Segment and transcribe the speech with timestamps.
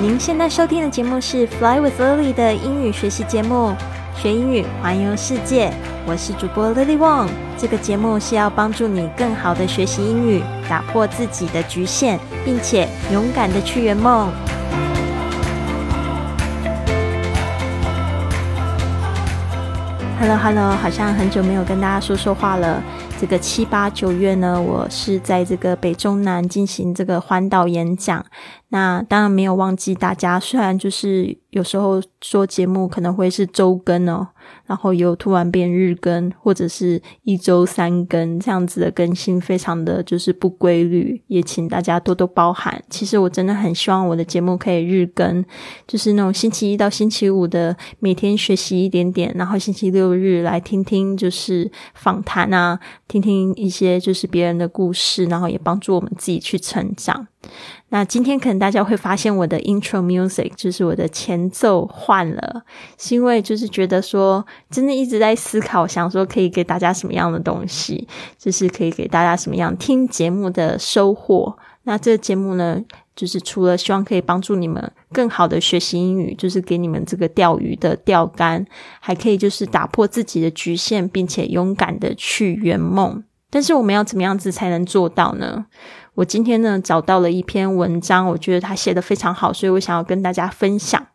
[0.00, 3.74] 您现在收听的节目是《Fly with Lily》的英语学习节目，
[4.16, 5.72] 学英语环游世界。
[6.06, 7.26] 我是主播 Lily Wong。
[7.58, 14.30] 这个节目是要帮助你更好的学习英语，打破自己的局限，并且勇敢的去圆梦。
[20.20, 22.80] Hello，Hello，好像很久没有跟大家说说话了。
[23.20, 28.24] 这个七八九月呢，我是在这个北中南进行这个环岛演讲。
[28.70, 34.28] 那当然没有忘记大家，虽然就是有时候说节目可能会是周更哦，
[34.66, 42.82] 然后又突然变日更，或者是一周三更这样子的更新，非常的就是不规律，也请大家多多包涵。
[42.90, 45.42] 其实我真的很希望我的节目可以日更，
[45.86, 57.26] 就是那种星期一到星期五的每天学习一点点，然后星期六日来听听就是访谈啊，听听一些就是别人的故事，然后也帮助我们自己去成长。
[57.90, 62.62] 那今天可能大家会发现我的 intro music 就是我的前奏换了，
[62.98, 71.56] 是因为就是觉得说真的一直在思考，想说可以给大家什么样的东西，就是可以给大家什么样听节目的收获。
[71.84, 72.78] 那这个节目呢，
[73.16, 78.66] 就是除了希望可以帮助你们更好的学习英语，就是给你们这个钓鱼的钓竿，
[79.00, 83.24] 还可以就是打破自己的局限，并且勇敢的去圆梦。
[83.48, 85.64] 但是我们要怎么样子才能做到呢？
[86.18, 91.06] 我今天呢找到了一篇文章，我觉得他写的非常好，所以我想要跟大家分享。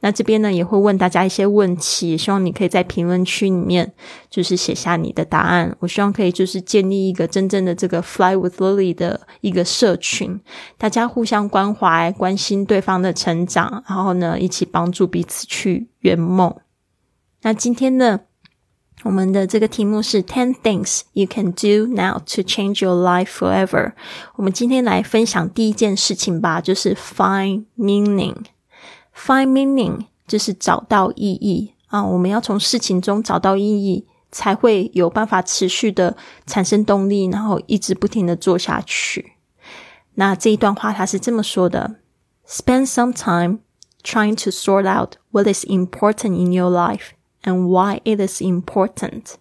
[0.00, 3.92] 那这边呢也会问大家一些问题，希望你可以在评论区里面
[4.28, 5.76] 就是写下你的答案。
[5.78, 10.40] 我希望可以就是建立一个真正的这个 Fly with Lily 的一个社群，
[10.76, 16.52] 大家互相关怀、关心对方的成长，然后呢一起帮助彼此去圆梦。
[17.42, 18.22] 那今天呢？
[19.03, 23.93] 我们的这个题目是 Ten Things You Can Do Now to Change Your Life Forever。
[24.35, 32.03] 我们今天来分享第一件事情吧，就是 Find Meaning。Find Meaning 就是找到意义啊！
[32.03, 36.15] 我们要从事情中找到意义，才会有办法持续的
[36.45, 39.33] 产生动力，然后一直不停的做下去。
[40.15, 41.97] 那这一段话它是这么说的：
[42.47, 43.59] Spend some time
[44.01, 47.09] trying to sort out what is important in your life。
[47.43, 49.35] and why it is important。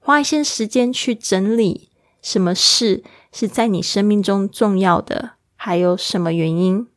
[0.00, 6.88] 花一些时间去整理什么事是在你生命中重要的，还有什么原因。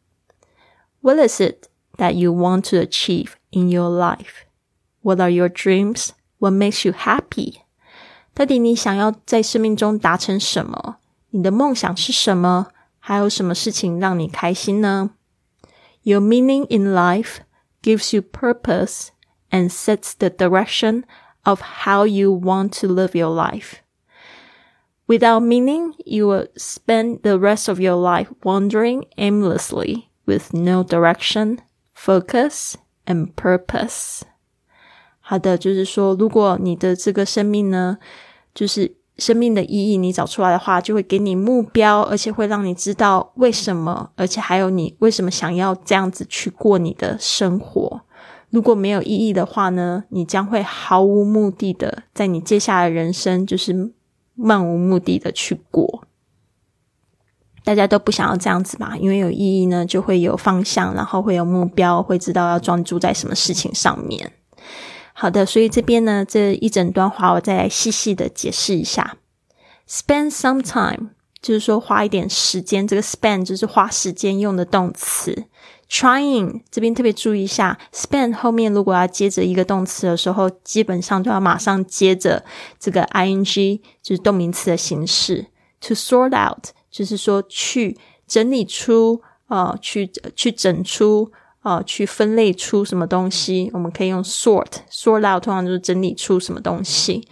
[1.01, 1.67] What is it
[1.97, 4.45] that you want to achieve in your life?
[5.01, 6.09] What are your dreams?
[6.39, 7.57] What makes you happy?
[8.33, 10.97] 到底你想要在生命中达成什么？
[11.29, 12.67] 你的梦想是什么？
[13.00, 15.11] 还有什么事情让你开心呢？
[16.01, 17.38] Your meaning in life
[17.83, 19.09] gives you purpose
[19.51, 21.03] and sets the direction
[21.44, 23.75] of how you want to live your life.
[25.07, 31.59] Without meaning, you will spend the rest of your life wandering aimlessly with no direction,
[31.94, 32.75] focus,
[33.06, 34.23] and purpose.
[35.19, 37.97] 好的，就是说，如果你的这个生命呢，
[38.53, 48.01] 就是生命的意义，你找出来的话，就会给你目标，而且会让你知道为什么，而且还有你为什么想要这样子去过你的生活。
[48.50, 53.93] 如果没有意义的话呢，你将会毫无目的的在你接下来人生就是
[54.34, 56.05] 漫无目的的去过。
[57.62, 64.33] 大家都不想要这样子嘛，因为有意义呢，就会有方向，然后会有目标，会知道要专注在什么事情上面。
[65.12, 69.19] 好的，所以这边呢这一整段话，我再来细细的解释一下。
[69.87, 71.11] Spend some time，
[71.43, 75.44] 就是说花一点时间，这个 spend 就是花时间用的动词。
[75.90, 82.44] Trying 这边特别注意一下，spend 后面如果要接着一个动词的时候，基本上就要马上接着
[82.78, 85.46] 这个 ing，就是动名词的形式。
[85.80, 93.68] To sort out 就是说去整理出啊，去去整出啊，去分类出什么东西。
[93.72, 97.26] 我们可以用 sort，sort out 通常就是整理出什么东西。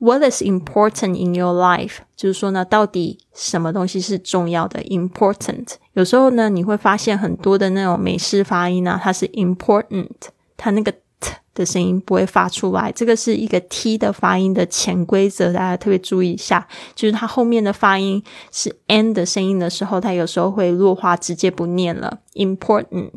[0.00, 1.98] What is important in your life？
[2.14, 5.74] 就是说呢，到底什么东西是重要的？Important。
[5.94, 10.08] 有时候呢，你会发现很多的那种美式发音呢，它是 important，
[10.56, 12.92] 它那个 t 的声音不会发出来。
[12.92, 16.68] 这个是一个 t 的发音的潜规则，大家特别注意一下。
[16.94, 18.22] 就是它后面的发音
[18.52, 22.20] 是 n 的声音的时候，它有时候会弱化，直接不念了。
[22.34, 23.10] Important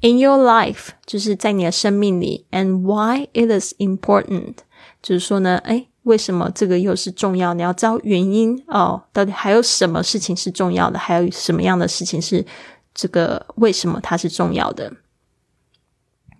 [0.00, 2.46] in your life，就是在你的生命里。
[2.50, 4.54] And why it is important？
[5.02, 7.52] 就是说呢，哎，为什么这个又是重要？
[7.54, 9.02] 你要知道原因哦。
[9.12, 10.98] 到底还有什么事情是重要的？
[10.98, 12.46] 还有什么样的事情是
[12.94, 13.44] 这个？
[13.56, 14.92] 为什么它是重要的？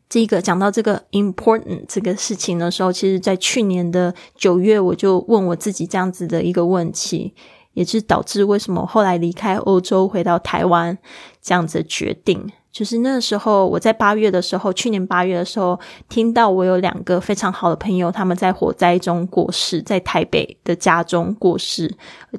[0.08, 7.34] 这个讲到这个 important 这个事情的时候，其实在去年的九月，我就问我自己这样子的一个问题，
[7.72, 10.98] 也是导致为什么后来离开欧洲回到台湾
[11.40, 12.52] 这样子的决定。
[12.72, 15.78] 就是那时候我在八月的时候，去年八月的时候，
[16.08, 21.94] 听到我有两个非常好的朋友，他们在火灾中过世，在台北的家中过世，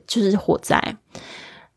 [0.08, 0.98] 就是火灾。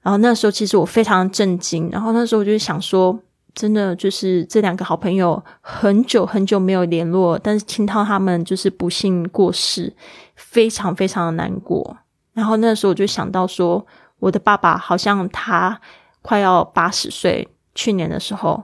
[0.01, 3.19] 然后那时候其实我非常震惊，然后那时候我就想说，
[3.55, 9.93] 真的就是这两个好朋友很久很久没有联络，但是听到他们就是不幸过世，
[10.35, 11.99] 非常非常的难过。
[12.33, 13.87] 然后那时候我就想到说，
[14.21, 15.79] 我的爸爸好像他
[16.23, 17.47] 快要八十岁。
[17.77, 18.61] 去年的时候，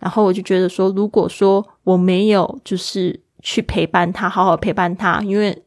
[0.00, 5.62] 然后我就觉得说，如果说我没有就是去陪伴他，好好陪伴他，因为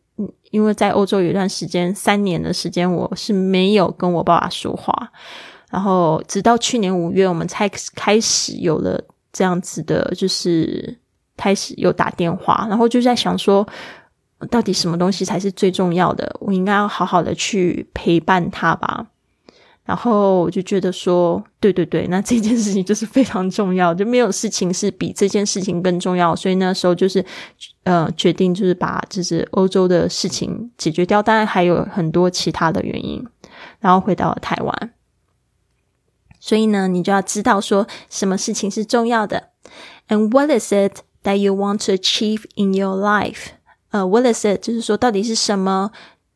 [0.52, 5.12] 因为在欧洲有一段时间，三年的时间，我是没有跟我爸爸说话，
[5.70, 9.00] 然后直到去年五月，我们才开始有了
[9.32, 10.98] 这样子的，就是
[11.38, 13.66] 开始有打电话，然后就在想说，
[14.50, 16.36] 到底什么东西才是最重要的？
[16.40, 19.08] 我应该要好好的去陪伴他吧。
[19.90, 26.36] 然后我就觉得说，对对对，那这件事情就是非常重要，就没有事情是比这件事情更重要。
[26.36, 27.26] 所以那时候就是，
[27.86, 33.26] 呃，决定就是把就是欧洲的事情解决掉，当然还有很多其他的原因。
[33.80, 34.92] 然后回到了台湾，
[36.40, 39.50] 所以呢，你就要知道说什么事情是重要的。
[40.08, 43.48] And what is it that you want to achieve in your life？
[43.90, 44.62] 呃，what is it？
[44.62, 45.90] 就是说到底是什么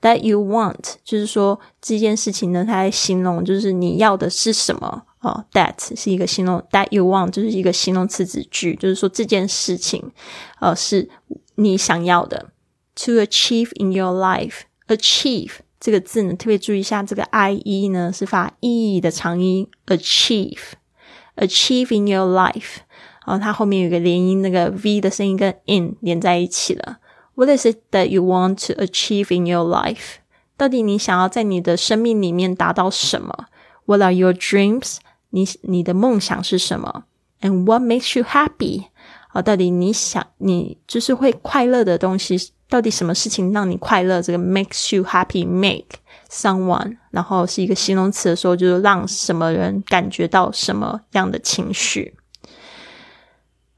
[0.04, 5.46] ？That you want，就是说这件事情呢，它来形容就是你要的是什么哦。
[5.54, 10.12] That 是一个形容，That you want 就是一个形容词子句，就是说这件事情，
[10.60, 11.10] 呃，是
[11.56, 12.50] 你想要的。
[12.96, 19.70] To achieve in your life，achieve 这个字呢，特别注意一下，这个 i e 呢是发 e 的长音。
[19.88, 22.80] Achieve，achieve in your life，
[23.26, 26.98] 然后它后面有个连音，那个 v 的声音跟 in 连在一起了。
[27.35, 30.18] What is it that you want to achieve in your life？
[30.56, 33.45] 到底你想要在你的生命里面达到什么
[33.85, 34.97] ？What are your dreams？
[35.31, 37.06] 你你的梦想是什么
[37.41, 38.85] ？And what makes you happy？
[39.30, 44.21] 啊，到底你想你就是会快乐的东西，到底什么事情让你快乐？
[44.21, 45.97] 这个 makes you happy，make
[46.30, 52.13] someone，然后是一个形容词的时候，就是让什么人感觉到什么样的情绪。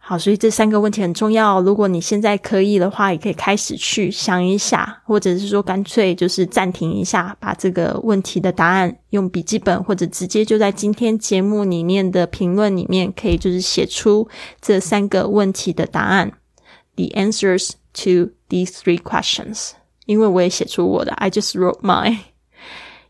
[0.07, 1.59] 好，所以这三个问题很重要。
[1.61, 14.29] 如果你现在可以的话，也可以开始去想一下，或者是说干脆就是暂停一下，把这个问题的答案用笔记本，或者直接就在今天节目里面的评论里面，可以就是写出
[14.61, 16.31] 这三个问题的答案
[16.95, 19.71] ，the answers to these three questions。
[20.05, 22.19] 因为我也写出我的，I just wrote mine。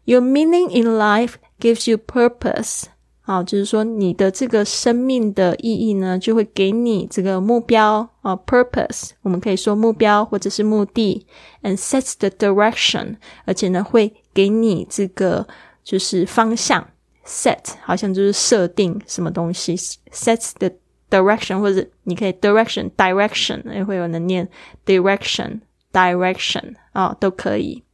[0.05, 2.83] Your meaning in life gives you purpose。
[3.24, 11.24] 啊，就是说你的这个生命的意义呢，就会给你这个目标啊，purpose，我们可以说目标或者是目的，
[11.62, 15.46] and sets the direction，而且呢会给你这个
[15.84, 16.84] 就是方向，
[17.24, 20.72] set 好像就是设定什么东西，sets the
[21.08, 24.48] direction，或者你可以 direction，direction，也会有人念
[24.84, 27.84] direction，direction 啊，都可以，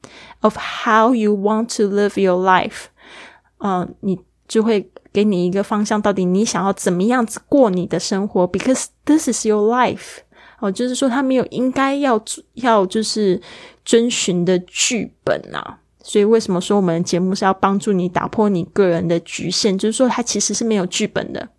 [0.40, 2.84] of how you want to live your life，
[3.58, 4.18] 啊，你
[4.48, 4.90] 就会。
[5.13, 10.19] 给你一个方向，到底你想要怎么样子过你的生活？Because this is your life，
[10.59, 12.23] 哦，就是说他没有应该要
[12.53, 13.41] 要就是
[13.83, 15.79] 遵循的剧本啊。
[16.03, 19.77] 所以为什么说我们的节目是要帮助你打破你个人的局限？
[19.77, 21.49] 就是说它其实是没有剧本的。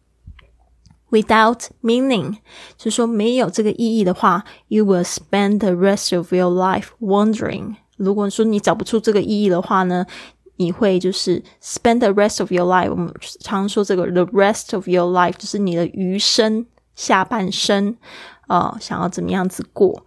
[1.10, 2.38] Without meaning，
[2.78, 7.76] 就是说没有这个意义的话，you will spend the rest of your life wondering。
[7.98, 10.06] 如果说你找不出这个意义的话呢？
[10.62, 16.64] 你会就是 spend the rest of your life，我们常说这个 the rest of your life 就是你的余生
[16.94, 17.96] 下半生，
[18.46, 20.06] 呃，想要怎么样子过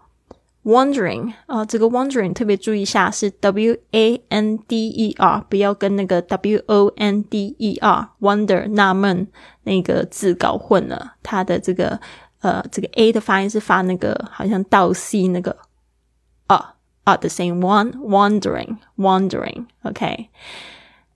[0.64, 7.78] ？Wondering 啊，这个 wondering 特别注意一下是 W A N D E R，不要跟那个 W O N D E
[7.78, 9.28] R wonder 纳闷
[9.64, 11.16] 那个字搞混了。
[11.22, 12.00] 它的这个
[12.40, 15.58] 呃，这个 A 的发音是发那个好像倒 C 那个
[16.48, 16.75] 啊。
[17.06, 20.30] Are the same one wandering wandering Okay,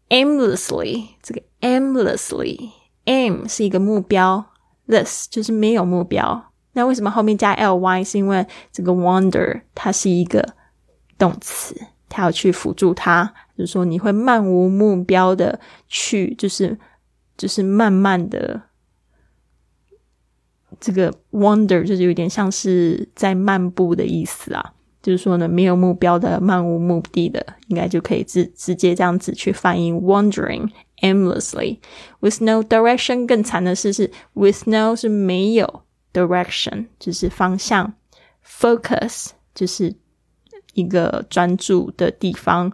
[0.09, 1.09] aimlessly.
[1.21, 2.71] 这个 aimlessly
[3.05, 4.45] aim 是一个目标
[4.87, 6.51] ，this 就是没有目标。
[6.73, 8.03] 那为什么后面加 ly？
[8.03, 10.53] 是因为这个 wander 它是一个
[11.17, 11.75] 动词，
[12.07, 16.77] 它要去辅助它，就是说你会漫无目标的去，就是
[17.35, 18.61] 就是慢慢的
[20.79, 24.73] 这个 wander 就是有点像是在漫步的意思啊。
[25.01, 30.69] 就是说呢，没有目标的、漫无目的的，应该就可以直直接这样子去翻译：wandering
[31.01, 31.79] aimlessly
[32.19, 33.25] with no direction。
[33.25, 37.93] 更惨的是，是 with no 是没有 direction，就是方向
[38.45, 39.95] ；focus 就是
[40.73, 42.71] 一个专注的地方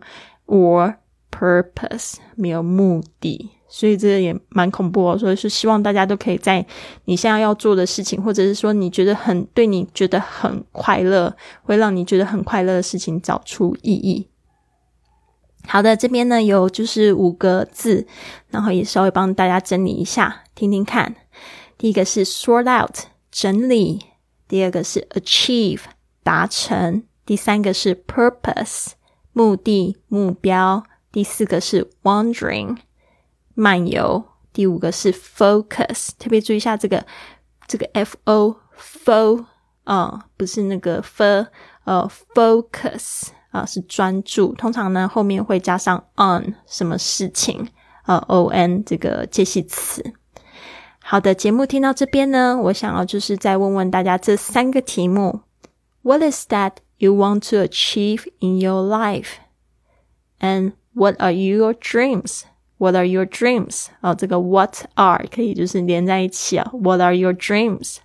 [0.47, 0.95] ；or
[1.31, 3.51] purpose 没有目的。
[3.67, 5.17] 所以这也蛮恐怖哦。
[5.17, 6.65] 所以是希望大家都可以在
[7.05, 14.27] 你现在要做的事情，或者是说你觉得很对你觉得很快乐，会让你觉得很快乐的事情，找出意义。
[15.67, 18.05] 好的，这边呢有就是五个字，
[18.49, 21.15] 然后也稍微帮大家整理一下，听听看。
[21.77, 22.95] 第一个是 sort out
[23.31, 23.99] 整理，
[24.47, 25.81] 第二个是 achieve
[26.23, 28.91] 达成，第三个是 purpose
[29.33, 32.77] 目的目标，第四个是 wandering
[33.55, 36.09] 漫游，第五个是 focus。
[36.19, 37.03] 特别注意一下这个
[37.67, 39.45] 这个 f o f o
[39.85, 41.47] 啊，不是那个 f
[41.85, 44.53] 呃 focus 啊，是专注。
[44.55, 47.67] 通常呢后面会加上 on 什么事情
[48.05, 50.13] 呃 o n 这个介系词。
[50.99, 55.41] 好的，节目听到这边呢，我想要就是再问问大家这三个题目
[56.01, 59.33] ：What is that you want to achieve in your life?
[60.39, 62.41] And what are your dreams?
[62.85, 63.87] What are your dreams?
[64.01, 66.69] 啊，这个 What are 可以就是连在一起啊。
[66.71, 67.97] What are your dreams?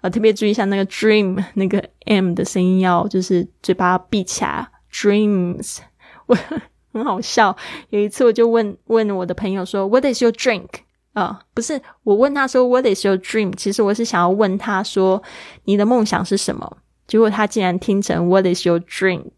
[0.00, 4.66] 啊，特别注意一下那个 dream 那个 m 的声音要就是嘴巴闭起来。
[4.92, 5.78] Dreams，
[6.26, 6.36] 我
[6.92, 7.56] 很好笑。
[7.90, 10.66] 有一次我就问问我的朋友说：What is your drink?
[11.12, 15.22] 啊，不是，我问他说 “What is your dream？” 其实我是想要问他说
[15.64, 19.30] ：“你的梦想是什么？”结果他竟然听成 “What is your drink？”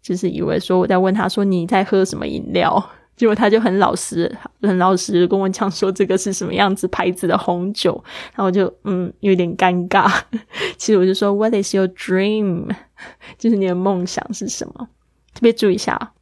[0.00, 2.90] 就是以为说我在问他说你在喝什么饮料。
[3.20, 8.02] 结果他就很老实、很老实跟我讲说这个是什么样子牌子的红酒。
[8.34, 10.10] 然后我就嗯有点尴尬。
[10.78, 12.74] 其实我就说 “What is your dream？”
[13.36, 14.88] 就是你的梦想是什么？
[15.34, 16.12] 特别注意一下。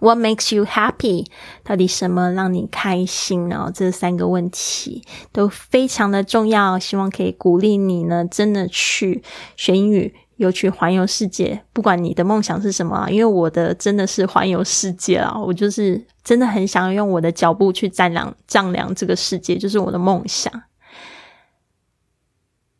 [0.00, 1.24] What makes you happy？
[1.64, 3.72] 到底什么让你开心呢？
[3.74, 9.22] 这三个问题都非常的重要，希望可以鼓励你呢，真的去
[9.56, 11.62] 学英语，又去环游世界。
[11.74, 15.38] 不管你的梦想是什么，因为我的真的是环游世界啊！
[15.38, 20.50] 我就是真的很想用我的脚步去丈量丈量这个世界，就是我的梦想。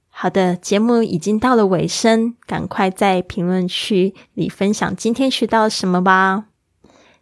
[0.08, 6.46] 好的，节目已经到了尾声，赶快在评论区里分享今天学到了什么吧。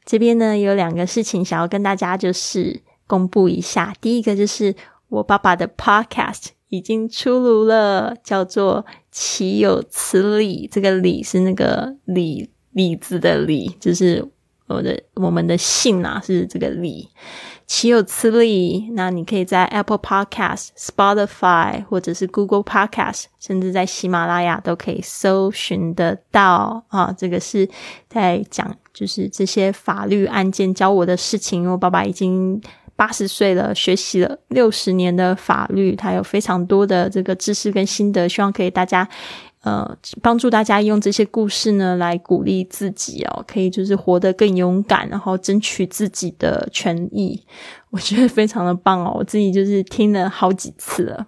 [0.04, 3.92] 这边呢有两个事情想要跟大家就是公布一下。
[4.00, 4.76] 第一个就是
[5.08, 10.68] 我爸爸的 podcast 已经出炉了，叫做《岂有此理》。
[10.72, 14.24] 这个“理”是那个“李”李字的“李”，就是
[14.66, 17.08] 我的我们的姓啊，是这个“李”。
[17.66, 18.88] 岂有此理？
[18.94, 27.12] 那你可以在 Apple Podcast、Spotify 或者是 Google Podcast，甚至在喜马拉雅都可以搜寻得到啊。
[27.12, 27.68] 这个是
[28.08, 31.70] 在讲，就是这些法律案件教我的事情。
[31.70, 32.58] 我爸爸已经
[32.98, 39.08] 八十岁了，学习了六十年的法律，他有非常多的这个知识跟心得，希望可以大家。
[39.62, 47.42] 呃，帮助大家用这些故事呢，来鼓励自己哦，可以就是活得更勇敢，然后争取自己的权益，
[47.90, 49.12] 我觉得非常的棒哦。
[49.18, 51.26] 我自己就是听了好几次了。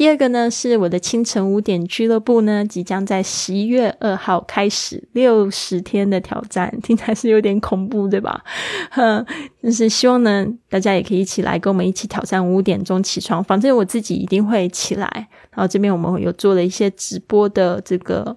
[0.00, 8.42] 第二个呢，是我的清晨五点俱乐部呢，即将在十一月二号开始六十天的挑战，听起来是有点恐怖，对吧？
[8.92, 9.22] 哼，
[9.62, 15.28] 就是希望呢，大家也可以一起来跟我们一起挑战五点钟起床，反正我自己一定会起来。
[15.50, 18.34] 然后这边我们有做了一些直播的这个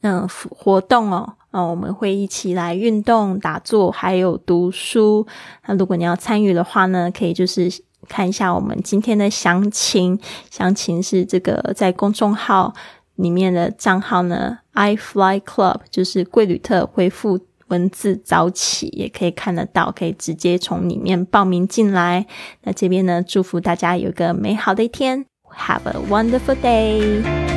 [0.00, 5.26] 嗯活动哦，啊，我们会一起来运动、打坐，还有读书。
[5.66, 7.70] 那如果你要参与的话呢，可以就是。
[8.08, 10.18] 看一下我们今天的详情，
[10.50, 12.74] 详情是这个在公众号
[13.16, 17.38] 里面的账号呢，I Fly Club，就是贵旅特，回复
[17.68, 22.26] 文字早起也可以看得到，可以直接从里面报名进来。
[22.62, 25.26] 那这边呢，祝福大家有个美好的一天
[25.56, 27.49] ，Have a wonderful day。